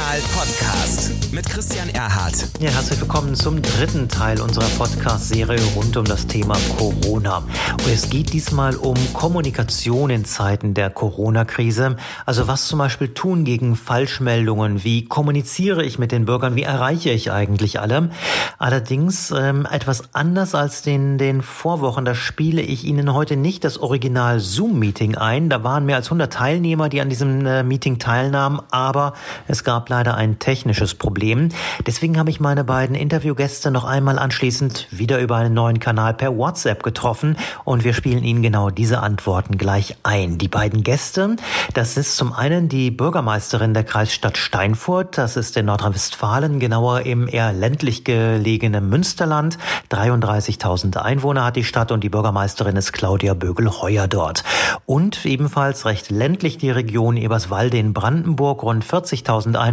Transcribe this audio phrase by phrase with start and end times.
[0.00, 2.48] Kommunal Podcast mit Christian Erhardt.
[2.58, 7.38] Ja, herzlich willkommen zum dritten Teil unserer Podcast-Serie rund um das Thema Corona.
[7.38, 11.96] Und es geht diesmal um Kommunikation in Zeiten der Corona-Krise.
[12.24, 14.84] Also was zum Beispiel tun gegen Falschmeldungen?
[14.84, 16.56] Wie kommuniziere ich mit den Bürgern?
[16.56, 18.10] Wie erreiche ich eigentlich alle?
[18.58, 22.06] Allerdings ähm, etwas anders als in den Vorwochen.
[22.06, 25.50] Da spiele ich Ihnen heute nicht das Original Zoom-Meeting ein.
[25.50, 28.60] Da waren mehr als 100 Teilnehmer, die an diesem äh, Meeting teilnahmen.
[28.70, 29.12] Aber
[29.46, 31.50] es gab leider ein technisches Problem.
[31.86, 36.36] Deswegen habe ich meine beiden Interviewgäste noch einmal anschließend wieder über einen neuen Kanal per
[36.36, 40.38] WhatsApp getroffen und wir spielen Ihnen genau diese Antworten gleich ein.
[40.38, 41.36] Die beiden Gäste,
[41.74, 47.26] das ist zum einen die Bürgermeisterin der Kreisstadt Steinfurt, das ist in Nordrhein-Westfalen, genauer im
[47.28, 49.58] eher ländlich gelegenen Münsterland.
[49.90, 54.44] 33.000 Einwohner hat die Stadt und die Bürgermeisterin ist Claudia Bögel-Heuer dort.
[54.86, 59.69] Und ebenfalls recht ländlich die Region Eberswalde in Brandenburg, rund 40.000 Einwohner.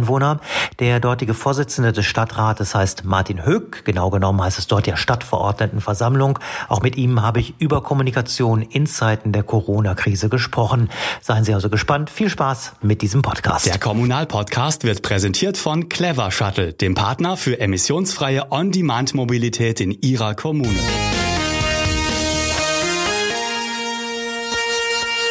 [0.78, 3.84] Der dortige Vorsitzende des Stadtrates heißt Martin Höck.
[3.84, 6.38] Genau genommen heißt es dort ja Stadtverordnetenversammlung.
[6.68, 10.90] Auch mit ihm habe ich über Kommunikation in Zeiten der Corona-Krise gesprochen.
[11.20, 12.10] Seien Sie also gespannt.
[12.10, 13.66] Viel Spaß mit diesem Podcast.
[13.66, 20.78] Der Kommunalpodcast wird präsentiert von Clever Shuttle, dem Partner für emissionsfreie On-Demand-Mobilität in Ihrer Kommune.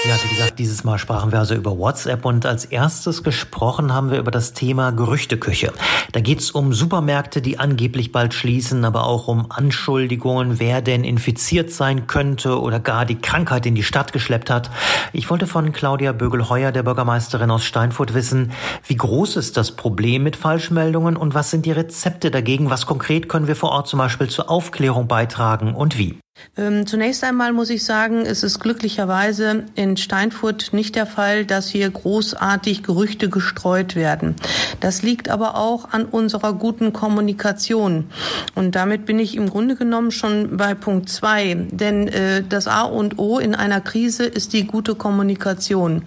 [0.08, 4.10] Ja, wie gesagt, dieses Mal sprachen wir also über WhatsApp und als erstes gesprochen haben
[4.10, 5.74] wir über das Thema Gerüchteküche.
[6.14, 11.04] Da geht es um Supermärkte, die angeblich bald schließen, aber auch um Anschuldigungen, wer denn
[11.04, 14.72] infiziert sein könnte oder gar die Krankheit in die Stadt geschleppt hat.
[15.12, 18.54] Ich wollte von Claudia Bögel-Heuer, der Bürgermeisterin aus Steinfurt, wissen,
[18.86, 22.70] wie groß ist das Problem mit Falschmeldungen und was sind die Rezepte dagegen?
[22.70, 26.18] Was konkret können wir vor Ort zum Beispiel zur Aufklärung beitragen und wie?
[26.58, 31.68] Ähm, zunächst einmal muss ich sagen, es ist glücklicherweise in Steinfurt nicht der Fall, dass
[31.68, 34.36] hier großartig Gerüchte gestreut werden.
[34.80, 38.10] Das liegt aber auch an unserer guten Kommunikation.
[38.56, 41.68] Und damit bin ich im Grunde genommen schon bei Punkt zwei.
[41.72, 46.04] Denn äh, das A und O in einer Krise ist die gute Kommunikation.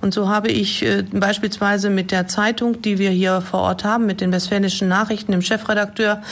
[0.00, 4.06] Und so habe ich äh, beispielsweise mit der Zeitung, die wir hier vor Ort haben,
[4.06, 6.22] mit den Westfälischen Nachrichten, dem Chefredakteur,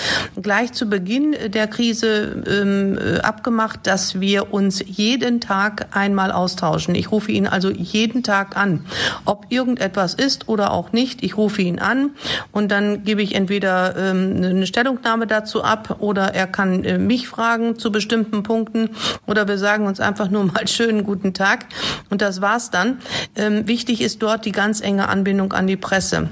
[0.41, 6.95] gleich zu Beginn der Krise ähm, äh, abgemacht, dass wir uns jeden Tag einmal austauschen.
[6.95, 8.85] Ich rufe ihn also jeden Tag an.
[9.25, 12.11] Ob irgendetwas ist oder auch nicht, ich rufe ihn an
[12.53, 17.29] und dann gebe ich entweder ähm, eine Stellungnahme dazu ab oder er kann äh, mich
[17.29, 18.91] fragen zu bestimmten Punkten
[19.27, 21.65] oder wir sagen uns einfach nur mal schönen guten Tag
[22.11, 22.99] und das war's dann.
[23.37, 26.29] Ähm, wichtig ist dort die ganz enge Anbindung an die Presse.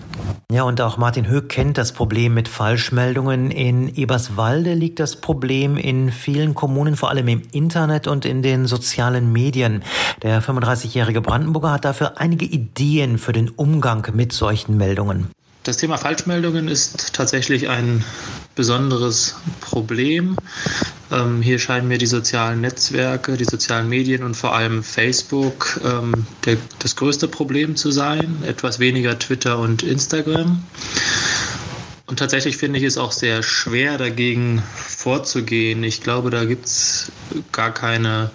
[0.51, 3.51] Ja, und auch Martin Höck kennt das Problem mit Falschmeldungen.
[3.51, 8.67] In Eberswalde liegt das Problem in vielen Kommunen, vor allem im Internet und in den
[8.67, 9.83] sozialen Medien.
[10.23, 15.29] Der 35-jährige Brandenburger hat dafür einige Ideen für den Umgang mit solchen Meldungen.
[15.69, 18.03] Das Thema Falschmeldungen ist tatsächlich ein
[18.55, 20.37] besonderes Problem.
[21.13, 26.27] Ähm, hier scheinen mir die sozialen Netzwerke, die sozialen Medien und vor allem Facebook ähm,
[26.47, 28.43] der, das größte Problem zu sein.
[28.47, 30.63] Etwas weniger Twitter und Instagram.
[32.09, 35.85] Und tatsächlich finde ich es auch sehr schwer, dagegen vorzugehen.
[35.85, 37.13] Ich glaube, da gibt es
[37.53, 38.31] gar, keine,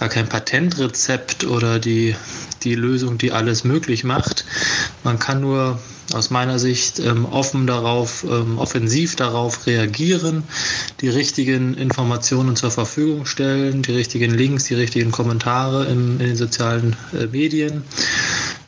[0.00, 2.16] gar kein Patentrezept oder die,
[2.62, 4.46] die Lösung, die alles möglich macht.
[5.04, 5.78] Man kann nur
[6.14, 10.44] aus meiner Sicht ähm, offen darauf, ähm, offensiv darauf reagieren,
[11.02, 16.36] die richtigen Informationen zur Verfügung stellen, die richtigen Links, die richtigen Kommentare im, in den
[16.36, 17.84] sozialen äh, Medien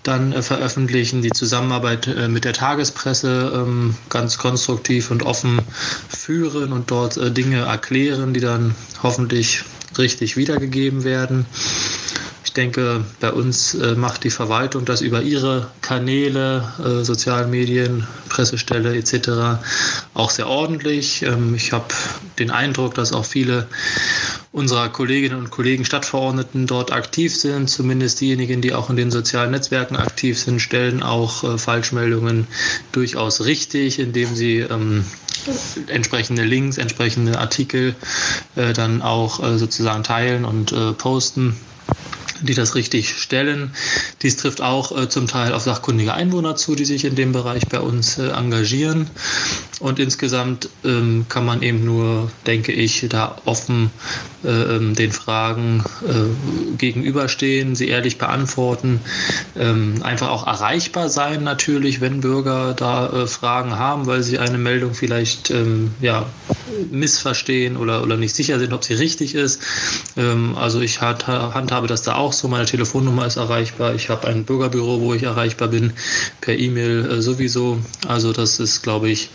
[0.05, 5.61] dann äh, veröffentlichen, die Zusammenarbeit äh, mit der Tagespresse ähm, ganz konstruktiv und offen
[6.09, 9.65] führen und dort äh, Dinge erklären, die dann hoffentlich
[9.99, 11.47] richtig wiedergegeben werden
[12.57, 18.97] denke, bei uns äh, macht die Verwaltung das über ihre Kanäle, äh, sozialen Medien, Pressestelle
[18.97, 19.61] etc.
[20.15, 21.23] auch sehr ordentlich.
[21.23, 21.87] Ähm, ich habe
[22.39, 23.67] den Eindruck, dass auch viele
[24.55, 29.51] unserer Kolleginnen und Kollegen Stadtverordneten dort aktiv sind, zumindest diejenigen, die auch in den sozialen
[29.51, 32.47] Netzwerken aktiv sind, stellen auch äh, Falschmeldungen
[32.93, 35.05] durchaus richtig, indem sie ähm,
[35.89, 37.97] entsprechende Links, entsprechende Artikel
[38.55, 41.57] äh, dann auch äh, sozusagen teilen und äh, posten
[42.43, 43.73] die das richtig stellen.
[44.23, 47.67] Dies trifft auch äh, zum Teil auf sachkundige Einwohner zu, die sich in dem Bereich
[47.69, 49.09] bei uns äh, engagieren.
[49.81, 53.91] Und insgesamt ähm, kann man eben nur, denke ich, da offen
[54.45, 59.01] äh, ähm, den Fragen äh, gegenüberstehen, sie ehrlich beantworten,
[59.57, 64.59] ähm, einfach auch erreichbar sein natürlich, wenn Bürger da äh, Fragen haben, weil sie eine
[64.59, 66.27] Meldung vielleicht ähm, ja,
[66.91, 69.61] missverstehen oder, oder nicht sicher sind, ob sie richtig ist.
[70.17, 74.29] Ähm, also ich handhabe das da auch so, meine Telefonnummer ist erreichbar, ich habe habe
[74.29, 75.93] ein Bürgerbüro, wo ich erreichbar bin,
[76.41, 77.79] per E-Mail äh, sowieso.
[78.07, 79.31] Also das ist, glaube ich,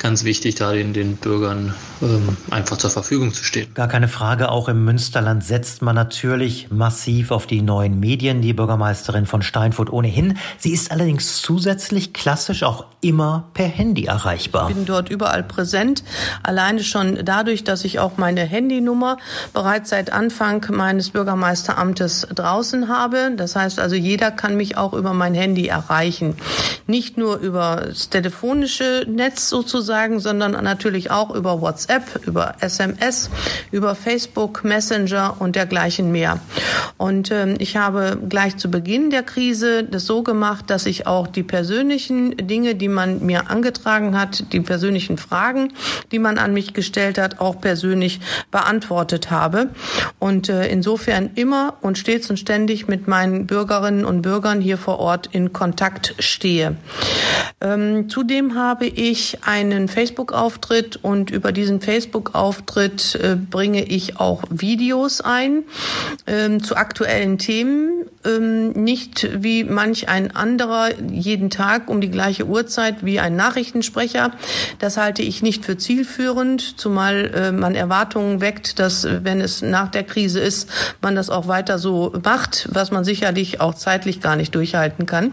[0.00, 3.72] ganz wichtig, da den, den Bürgern ähm, einfach zur Verfügung zu stehen.
[3.74, 8.40] Gar keine Frage, auch im Münsterland setzt man natürlich massiv auf die neuen Medien.
[8.40, 10.38] Die Bürgermeisterin von Steinfurt ohnehin.
[10.58, 14.70] Sie ist allerdings zusätzlich klassisch auch immer per Handy erreichbar.
[14.70, 16.02] Ich bin dort überall präsent,
[16.42, 19.18] alleine schon dadurch, dass ich auch meine Handynummer
[19.52, 23.32] bereits seit Anfang meines Bürgermeisteramtes draußen habe.
[23.36, 26.36] Das heißt also, jeder kann mich auch über mein Handy erreichen.
[26.86, 29.89] Nicht nur über das telefonische Netz sozusagen,
[30.20, 33.28] sondern natürlich auch über WhatsApp, über SMS,
[33.72, 36.40] über Facebook, Messenger und dergleichen mehr.
[36.96, 41.26] Und ähm, ich habe gleich zu Beginn der Krise das so gemacht, dass ich auch
[41.26, 45.72] die persönlichen Dinge, die man mir angetragen hat, die persönlichen Fragen,
[46.12, 48.20] die man an mich gestellt hat, auch persönlich
[48.50, 49.70] beantwortet habe.
[50.18, 54.98] Und äh, insofern immer und stets und ständig mit meinen Bürgerinnen und Bürgern hier vor
[54.98, 56.76] Ort in Kontakt stehe.
[57.60, 65.20] Ähm, zudem habe ich einen Facebook-Auftritt und über diesen Facebook-Auftritt äh, bringe ich auch Videos
[65.20, 65.64] ein
[66.26, 68.09] ähm, zu aktuellen Themen.
[68.22, 74.32] Ähm, nicht wie manch ein anderer jeden Tag um die gleiche Uhrzeit wie ein Nachrichtensprecher.
[74.78, 79.90] Das halte ich nicht für zielführend, zumal äh, man Erwartungen weckt, dass wenn es nach
[79.90, 80.68] der Krise ist,
[81.00, 85.32] man das auch weiter so macht, was man sicherlich auch zeitlich gar nicht durchhalten kann.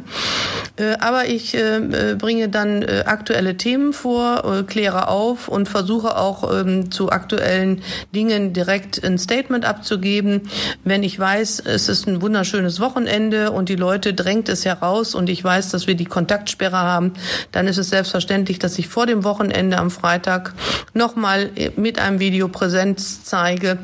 [0.77, 6.15] Äh, aber ich äh, bringe dann äh, aktuelle Themen vor, äh, kläre auf und versuche
[6.15, 7.81] auch ähm, zu aktuellen
[8.15, 10.43] Dingen direkt ein Statement abzugeben.
[10.85, 15.29] Wenn ich weiß, es ist ein wunderschönes Wochenende und die Leute drängt es heraus und
[15.29, 17.13] ich weiß, dass wir die Kontaktsperre haben,
[17.51, 20.53] dann ist es selbstverständlich, dass ich vor dem Wochenende am Freitag
[20.93, 23.77] nochmal mit einem Video Präsenz zeige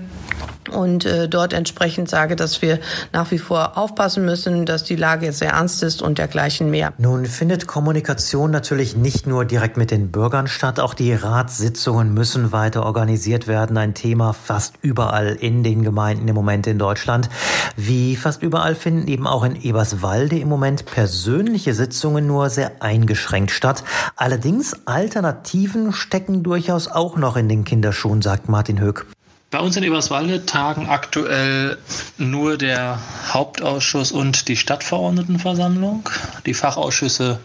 [0.73, 2.79] und äh, dort entsprechend sage, dass wir
[3.11, 6.93] nach wie vor aufpassen müssen, dass die Lage sehr ernst ist und dergleichen mehr.
[6.97, 12.51] Nun findet Kommunikation natürlich nicht nur direkt mit den Bürgern statt, auch die Ratssitzungen müssen
[12.51, 13.77] weiter organisiert werden.
[13.77, 17.29] Ein Thema fast überall in den Gemeinden im Moment in Deutschland.
[17.75, 23.51] Wie fast überall finden eben auch in Eberswalde im Moment persönliche Sitzungen nur sehr eingeschränkt
[23.51, 23.83] statt.
[24.15, 29.05] Allerdings Alternativen stecken durchaus auch noch in den Kinderschuhen, sagt Martin Höck.
[29.53, 31.77] Bei uns in Eberswalde tagen aktuell
[32.17, 32.97] nur der
[33.29, 36.09] Hauptausschuss und die Stadtverordnetenversammlung.
[36.47, 37.39] Die Fachausschüsse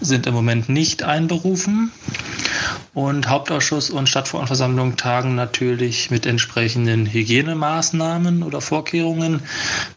[0.00, 1.92] sind im Moment nicht einberufen.
[2.94, 9.42] Und Hauptausschuss und Stadtverordnetenversammlung tagen natürlich mit entsprechenden Hygienemaßnahmen oder Vorkehrungen,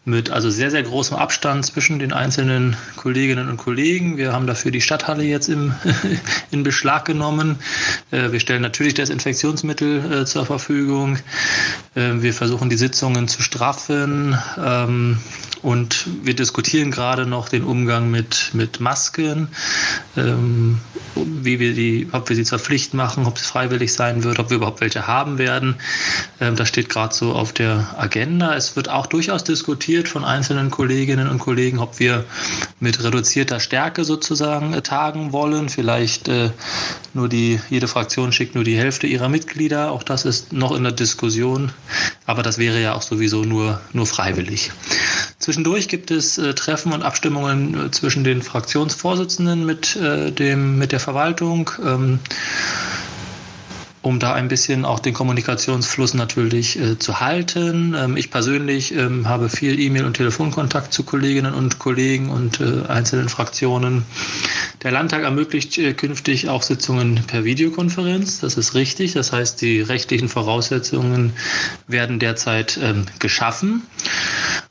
[0.04, 4.16] mit also sehr, sehr großem Abstand zwischen den einzelnen Kolleginnen und Kollegen.
[4.16, 5.74] Wir haben dafür die Stadthalle jetzt im,
[6.50, 7.58] in Beschlag genommen.
[8.10, 11.18] Äh, wir stellen natürlich Desinfektionsmittel äh, zur Verfügung.
[11.94, 14.36] Äh, wir versuchen die Sitzungen zu straffen.
[14.58, 15.18] Ähm,
[15.62, 19.48] und wir diskutieren gerade noch den Umgang mit, mit Masken,
[20.16, 20.80] ähm,
[21.14, 24.50] wie wir die, ob wir sie zur Pflicht machen, ob es freiwillig sein wird, ob
[24.50, 25.76] wir überhaupt welche haben werden.
[26.40, 28.54] Ähm, das steht gerade so auf der Agenda.
[28.56, 32.24] Es wird auch durchaus diskutiert von einzelnen Kolleginnen und Kollegen, ob wir
[32.80, 35.68] mit reduzierter Stärke sozusagen äh, tagen wollen.
[35.68, 36.50] Vielleicht äh,
[37.14, 39.92] nur die, jede Fraktion schickt nur die Hälfte ihrer Mitglieder.
[39.92, 41.70] Auch das ist noch in der Diskussion.
[42.26, 44.72] Aber das wäre ja auch sowieso nur, nur freiwillig.
[45.40, 50.92] Zwischendurch gibt es äh, Treffen und Abstimmungen äh, zwischen den Fraktionsvorsitzenden mit, äh, dem, mit
[50.92, 51.70] der Verwaltung.
[51.82, 52.20] Ähm,
[54.02, 57.94] um da ein bisschen auch den Kommunikationsfluss natürlich äh, zu halten.
[57.98, 62.86] Ähm, ich persönlich ähm, habe viel E-Mail- und Telefonkontakt zu Kolleginnen und Kollegen und äh,
[62.88, 64.04] einzelnen Fraktionen.
[64.82, 68.40] Der Landtag ermöglicht äh, künftig auch Sitzungen per Videokonferenz.
[68.40, 69.12] Das ist richtig.
[69.12, 71.34] Das heißt, die rechtlichen Voraussetzungen
[71.86, 73.82] werden derzeit ähm, geschaffen.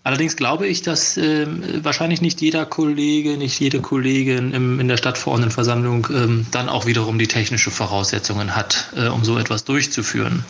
[0.09, 1.45] Allerdings glaube ich, dass äh,
[1.83, 7.19] wahrscheinlich nicht jeder Kollege, nicht jede Kollegin im, in der Stadtverordnetenversammlung ähm, dann auch wiederum
[7.19, 10.43] die technische Voraussetzungen hat, äh, um so etwas durchzuführen.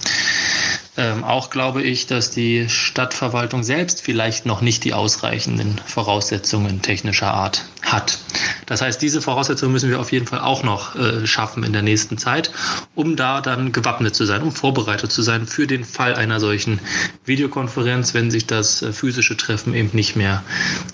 [0.95, 7.33] Ähm, auch glaube ich, dass die Stadtverwaltung selbst vielleicht noch nicht die ausreichenden Voraussetzungen technischer
[7.33, 8.17] Art hat.
[8.65, 11.81] Das heißt, diese Voraussetzungen müssen wir auf jeden Fall auch noch äh, schaffen in der
[11.81, 12.51] nächsten Zeit,
[12.95, 16.79] um da dann gewappnet zu sein, um vorbereitet zu sein für den Fall einer solchen
[17.25, 20.43] Videokonferenz, wenn sich das äh, physische Treffen eben nicht mehr,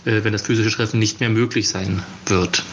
[0.06, 2.64] äh, wenn das physische Treffen nicht mehr möglich sein wird.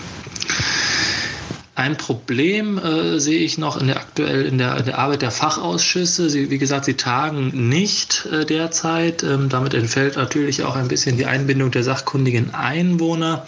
[1.75, 5.31] Ein Problem äh, sehe ich noch in der aktuell in der, in der Arbeit der
[5.31, 6.29] Fachausschüsse.
[6.29, 9.23] Sie, wie gesagt, sie tagen nicht äh, derzeit.
[9.23, 13.47] Ähm, damit entfällt natürlich auch ein bisschen die Einbindung der sachkundigen Einwohner.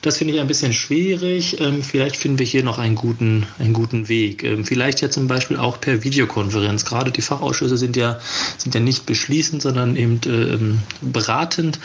[0.00, 1.60] Das finde ich ein bisschen schwierig.
[1.60, 4.44] Ähm, vielleicht finden wir hier noch einen guten, einen guten Weg.
[4.44, 6.86] Ähm, vielleicht ja zum Beispiel auch per Videokonferenz.
[6.86, 8.18] Gerade die Fachausschüsse sind ja,
[8.56, 10.58] sind ja nicht beschließend, sondern eben äh,
[11.02, 11.80] beratend.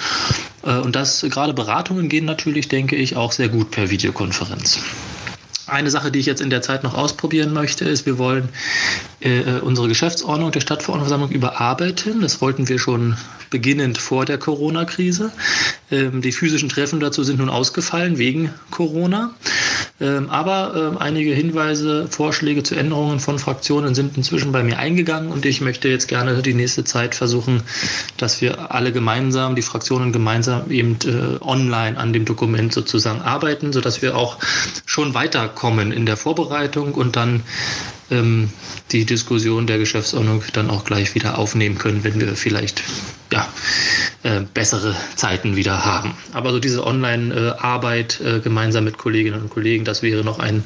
[0.61, 4.79] Und das gerade Beratungen gehen natürlich, denke ich, auch sehr gut per Videokonferenz.
[5.65, 8.49] Eine Sache, die ich jetzt in der Zeit noch ausprobieren möchte, ist, wir wollen
[9.21, 12.19] äh, äh, unsere Geschäftsordnung der Stadtverordnetenversammlung überarbeiten.
[12.19, 13.15] Das wollten wir schon
[13.49, 15.31] beginnend vor der Corona-Krise.
[15.89, 19.33] Ähm, die physischen Treffen dazu sind nun ausgefallen wegen Corona.
[20.03, 25.31] Ähm, aber ähm, einige Hinweise, Vorschläge zu Änderungen von Fraktionen sind inzwischen bei mir eingegangen
[25.31, 27.63] und ich möchte jetzt gerne die nächste Zeit versuchen,
[28.17, 33.71] dass wir alle gemeinsam, die Fraktionen gemeinsam eben äh, online an dem Dokument sozusagen arbeiten,
[33.71, 34.39] sodass wir auch
[34.85, 37.41] schon weiterkommen in der Vorbereitung und dann
[38.11, 38.49] ähm,
[38.91, 42.83] die Diskussion der Geschäftsordnung dann auch gleich wieder aufnehmen können, wenn wir vielleicht
[43.31, 43.47] ja,
[44.23, 46.15] äh, bessere Zeiten wieder haben.
[46.31, 50.63] Aber so diese Online-Arbeit äh, gemeinsam mit Kolleginnen und Kollegen, das wäre noch ein,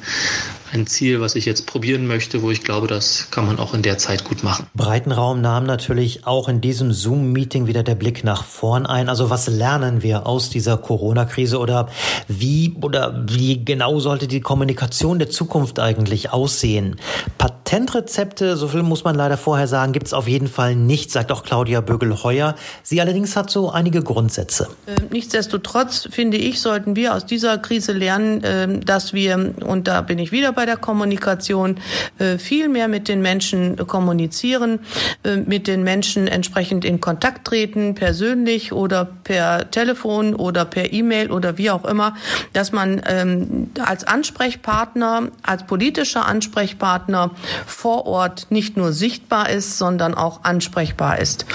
[0.71, 3.81] ein Ziel, was ich jetzt probieren möchte, wo ich glaube, das kann man auch in
[3.81, 4.67] der Zeit gut machen.
[4.75, 9.09] Breitenraum nahm natürlich auch in diesem Zoom-Meeting wieder der Blick nach vorn ein.
[9.09, 11.89] Also was lernen wir aus dieser Corona-Krise oder
[12.27, 16.97] wie oder wie genau sollte die Kommunikation der Zukunft eigentlich aussehen?
[17.37, 21.31] Patentrezepte, so viel muss man leider vorher sagen, gibt es auf jeden Fall nicht, sagt
[21.31, 22.55] auch Claudia Bögel-Heuer.
[22.83, 24.69] Sie allerdings hat so einige Grundsätze.
[24.87, 30.01] Ähm, nichtsdestotrotz finde ich, sollten wir aus dieser Krise lernen, ähm, dass wir, und da
[30.01, 31.77] bin ich wieder bei der Kommunikation
[32.19, 34.79] äh, viel mehr mit den Menschen kommunizieren,
[35.23, 41.31] äh, mit den Menschen entsprechend in Kontakt treten, persönlich oder per Telefon oder per E-Mail
[41.31, 42.15] oder wie auch immer,
[42.53, 47.31] dass man ähm, als Ansprechpartner, als politischer Ansprechpartner
[47.65, 51.45] vor Ort nicht nur sichtbar ist, sondern auch ansprechbar ist.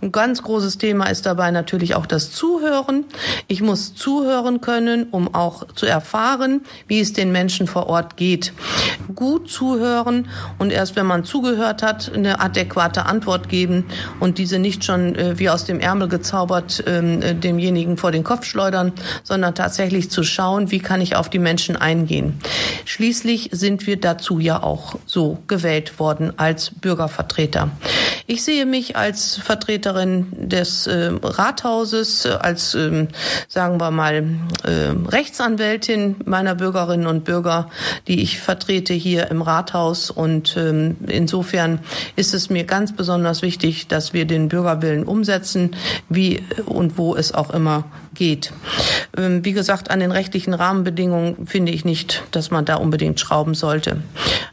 [0.00, 3.04] Ein ganz großes Thema ist dabei natürlich auch das Zuhören.
[3.46, 8.52] Ich muss zuhören können, um auch zu erfahren, wie es den Menschen vor Ort geht.
[9.14, 10.28] Gut zuhören
[10.58, 13.86] und erst wenn man zugehört hat, eine adäquate Antwort geben
[14.20, 18.24] und diese nicht schon äh, wie aus dem Ärmel gezaubert ähm, äh, demjenigen vor den
[18.24, 18.92] Kopf schleudern,
[19.22, 22.40] sondern tatsächlich zu schauen, wie kann ich auf die Menschen eingehen.
[22.84, 27.70] Schließlich sind wir dazu ja auch so gewählt worden als Bürgervertreter.
[28.26, 33.06] Ich sehe mich als Vertreterin des äh, Rathauses, äh, als, äh,
[33.48, 34.24] sagen wir mal,
[34.64, 37.70] äh, Rechtsanwältin meiner Bürgerinnen und Bürger,
[38.06, 40.10] die ich vertrete hier im Rathaus.
[40.10, 41.80] Und ähm, insofern
[42.16, 45.76] ist es mir ganz besonders wichtig, dass wir den Bürgerwillen umsetzen,
[46.08, 47.84] wie und wo es auch immer
[48.18, 48.52] geht.
[49.16, 53.54] Ähm, wie gesagt, an den rechtlichen Rahmenbedingungen finde ich nicht, dass man da unbedingt schrauben
[53.54, 54.02] sollte.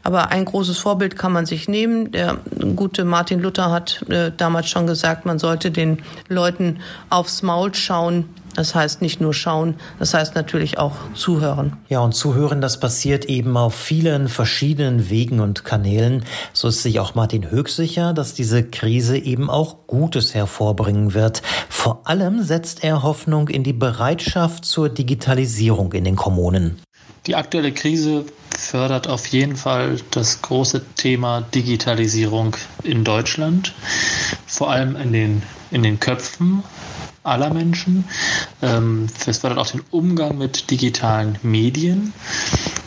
[0.02, 2.12] Aber ein großes Vorbild kann man sich nehmen.
[2.12, 2.38] Der
[2.76, 6.78] gute Martin Luther hat äh, damals schon gesagt, man sollte den Leuten
[7.10, 11.76] aufs Maul schauen, das heißt nicht nur schauen, das heißt natürlich auch zuhören.
[11.88, 16.24] Ja, und zuhören, das passiert eben auf vielen verschiedenen Wegen und Kanälen.
[16.52, 21.42] So ist sich auch Martin Höchst sicher, dass diese Krise eben auch Gutes hervorbringen wird.
[21.68, 26.80] Vor allem setzt er Hoffnung in die Bereitschaft zur Digitalisierung in den Kommunen.
[27.26, 28.24] Die aktuelle Krise
[28.56, 33.74] fördert auf jeden Fall das große Thema Digitalisierung in Deutschland,
[34.46, 36.62] vor allem in den, in den Köpfen
[37.26, 38.04] aller Menschen.
[38.62, 42.12] Ähm, es fördert auch den Umgang mit digitalen Medien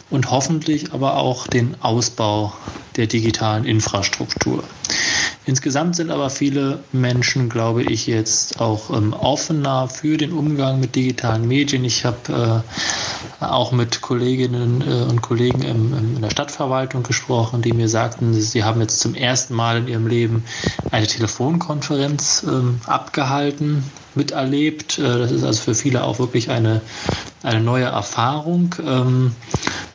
[0.10, 2.53] und hoffentlich aber auch den Ausbau
[2.96, 4.63] der digitalen Infrastruktur.
[5.46, 10.96] Insgesamt sind aber viele Menschen, glaube ich, jetzt auch ähm, offener für den Umgang mit
[10.96, 11.84] digitalen Medien.
[11.86, 12.72] Ich habe äh,
[13.39, 18.81] auch mit Kolleginnen äh, und Kollegen in der Stadtverwaltung gesprochen, die mir sagten, sie haben
[18.81, 20.43] jetzt zum ersten Mal in ihrem Leben
[20.91, 23.84] eine Telefonkonferenz ähm, abgehalten,
[24.15, 25.00] miterlebt.
[25.00, 26.81] Äh, das ist also für viele auch wirklich eine,
[27.43, 28.75] eine neue Erfahrung.
[28.86, 29.36] Ähm,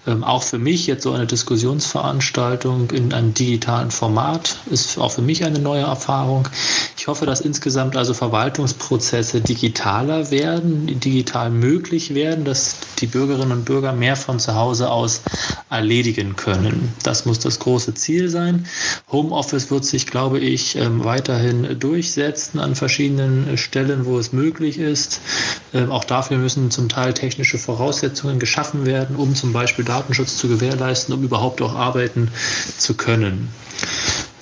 [0.06, 5.22] ähm, auch für mich jetzt so eine Diskussionsveranstaltung in einem digitalen Format ist auch für
[5.22, 6.48] mich eine neue Erfahrung.
[7.04, 13.66] Ich hoffe, dass insgesamt also Verwaltungsprozesse digitaler werden, digital möglich werden, dass die Bürgerinnen und
[13.66, 15.20] Bürger mehr von zu Hause aus
[15.68, 16.94] erledigen können.
[17.02, 18.66] Das muss das große Ziel sein.
[19.12, 25.20] Homeoffice wird sich, glaube ich, ähm, weiterhin durchsetzen an verschiedenen Stellen, wo es möglich ist.
[25.74, 30.48] Ähm, auch dafür müssen zum Teil technische Voraussetzungen geschaffen werden, um zum Beispiel Datenschutz zu
[30.48, 32.30] gewährleisten, um überhaupt auch arbeiten
[32.78, 33.50] zu können.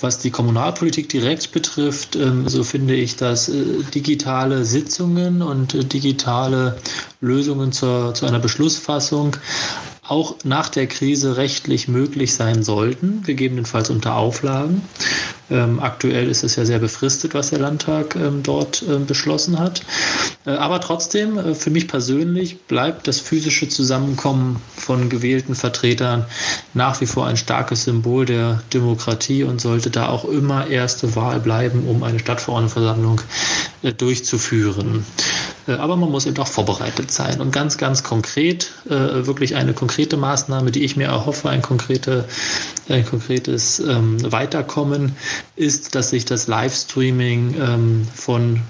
[0.03, 5.85] Was die Kommunalpolitik direkt betrifft, ähm, so finde ich, dass äh, digitale Sitzungen und äh,
[5.85, 6.77] digitale
[7.21, 9.37] Lösungen zur, zu einer Beschlussfassung
[10.05, 14.81] auch nach der Krise rechtlich möglich sein sollten, gegebenenfalls unter Auflagen.
[15.53, 19.83] Ähm, aktuell ist es ja sehr befristet, was der Landtag ähm, dort ähm, beschlossen hat.
[20.45, 26.25] Äh, aber trotzdem, äh, für mich persönlich bleibt das physische Zusammenkommen von gewählten Vertretern
[26.73, 31.39] nach wie vor ein starkes Symbol der Demokratie und sollte da auch immer erste Wahl
[31.39, 33.21] bleiben, um eine Stadtverordnetenversammlung
[33.83, 35.05] äh, durchzuführen.
[35.67, 39.73] Äh, aber man muss eben auch vorbereitet sein und ganz, ganz konkret, äh, wirklich eine
[39.73, 42.25] konkrete Maßnahme, die ich mir erhoffe, ein, konkrete,
[42.89, 45.15] ein konkretes ähm, Weiterkommen,
[45.55, 48.61] ist, dass sich das Livestreaming ähm, von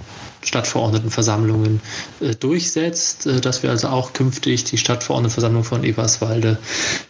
[0.44, 1.82] Stadtverordnetenversammlungen
[2.22, 6.58] äh, durchsetzt, äh, dass wir also auch künftig die Stadtverordnetenversammlung von Eberswalde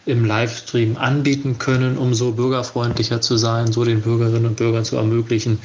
[0.06, 4.96] im Livestream anbieten können, um so bürgerfreundlicher zu sein, so den Bürgerinnen und Bürgern zu
[4.96, 5.58] ermöglichen,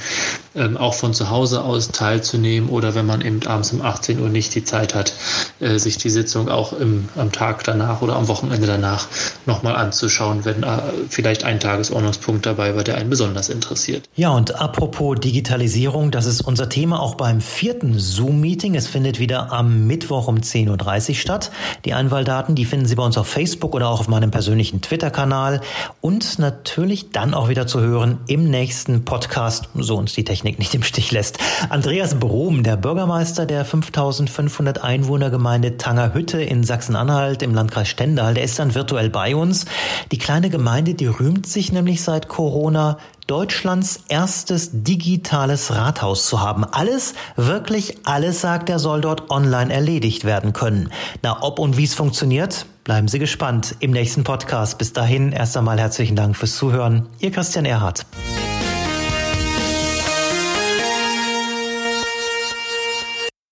[0.56, 4.30] ähm, auch von zu Hause aus teilzunehmen oder wenn man eben abends um 18 Uhr
[4.30, 5.14] nicht die Zeit hat,
[5.60, 9.08] äh, sich die Sitzung auch im, am Tag danach oder am Wochenende danach
[9.46, 14.06] nochmal anzuschauen, wenn äh, vielleicht ein Tagesordnungspunkt dabei war, der einen besonders interessiert.
[14.16, 18.74] Ja, und apropos Digitalisierung, das ist unser Thema auch beim vierten Zoom-Meeting.
[18.76, 21.52] Es findet wieder am Mittwoch um 10.30 Uhr statt.
[21.84, 25.60] Die Einwahldaten, die finden Sie bei uns auf Facebook oder auch auf meinem persönlichen Twitter-Kanal
[26.00, 30.74] und natürlich dann auch wieder zu hören im nächsten Podcast, so uns die Technik nicht
[30.74, 31.40] im Stich lässt.
[31.68, 38.58] Andreas Brom, der Bürgermeister der 5500 Einwohnergemeinde Tangerhütte in Sachsen-Anhalt im Landkreis Stendal, der ist
[38.58, 39.66] dann virtuell bei uns.
[40.14, 43.00] Die kleine Gemeinde, die rühmt sich nämlich seit Corona
[43.30, 46.66] Deutschlands erstes digitales Rathaus zu haben.
[46.66, 50.92] Alles, wirklich alles, sagt er, soll dort online erledigt werden können.
[51.22, 54.80] Na, ob und wie es funktioniert, bleiben Sie gespannt im nächsten Podcast.
[54.80, 57.06] Bis dahin erst einmal herzlichen Dank fürs Zuhören.
[57.20, 58.08] Ihr Christian Erhardt.